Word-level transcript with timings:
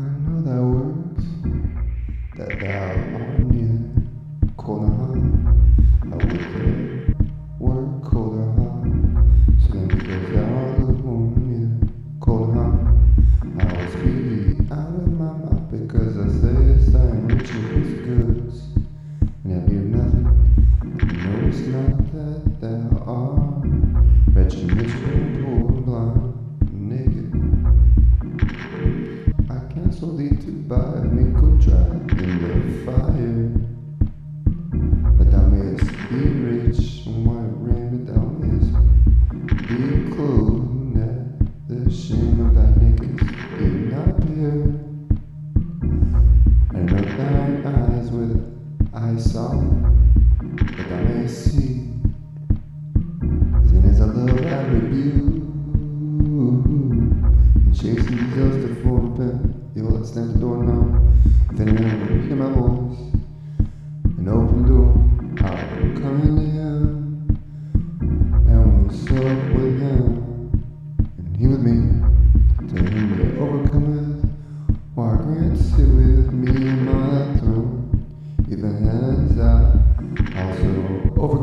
I 0.00 0.02
know 0.02 0.40
thy 0.40 0.58
works, 0.58 1.24
that 2.36 2.58
thou 2.58 2.88
art 3.20 3.38
neither 3.52 3.84
cold 4.56 4.88
nor 4.88 4.96
hot. 4.96 5.18
I 6.10 6.16
that 6.16 7.14
were 7.58 7.84
cold 8.02 8.34
or 8.38 8.50
hot. 8.56 8.80
So 9.60 9.68
then 9.74 9.88
because 9.88 10.26
thou 10.32 10.48
art 10.54 10.80
lukewarm, 10.80 11.28
neither 11.50 11.92
cold 12.18 12.54
nor 12.54 12.64
hot, 12.64 12.96
I 13.58 13.74
will 13.74 13.90
speak 13.92 14.72
out 14.72 14.88
of 14.88 15.12
my 15.12 15.32
mouth 15.36 15.70
because 15.70 16.16
thou 16.16 16.28
sayest 16.32 16.96
I 16.96 16.98
am 17.00 17.28
rich 17.28 17.50
his 17.50 17.92
goods, 18.00 18.56
and 19.44 19.52
I 19.52 19.56
of 19.68 19.84
nothing. 19.84 20.28
And 20.80 21.12
knowest 21.24 21.66
not 21.66 21.96
that 22.12 22.40
thou 22.62 22.79
thee 30.16 30.30
to 30.30 30.52
buy 30.68 31.00
me 31.04 31.24
good 31.38 31.60
dry 31.60 31.76
in 32.24 32.32
the 32.42 32.54
fire, 32.84 33.50
But 35.16 35.30
thou 35.30 35.46
mayest 35.46 35.90
be 36.10 36.22
rich 36.48 37.06
in 37.06 37.24
white 37.24 37.54
raiment, 37.64 38.06
thou 38.06 38.22
mayest 38.40 38.72
be 39.68 40.14
clothed, 40.14 40.94
that 40.96 41.14
the 41.68 41.90
shame 41.90 42.40
of 42.46 42.54
thy 42.54 42.70
nakedness 42.82 43.30
be 43.58 43.66
not 43.92 44.08
appear. 44.08 44.52
And 46.74 46.90
anoint 46.90 47.16
thine 47.16 47.66
eyes 47.66 48.10
with 48.10 48.34
eye 48.94 49.16
salve, 49.16 49.79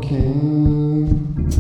and 0.10 1.54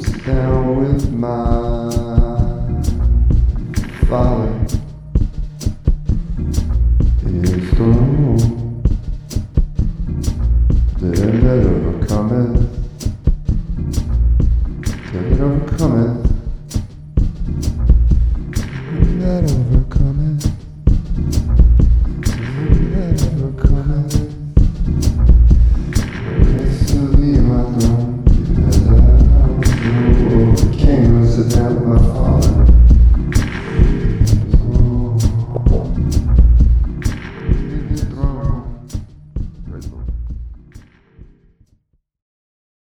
sit 0.00 0.24
down 0.24 0.76
with 0.76 1.12
my 1.12 1.90
father. 4.08 4.54
Throne. 7.74 8.38
Then 10.98 11.40
that 11.44 11.62
that 15.12 15.40
overcometh, 15.40 16.18
came 30.76 31.22
as 31.22 31.38
a 31.38 31.48
death 31.48 31.84
my 31.84 31.98
father. 31.98 32.67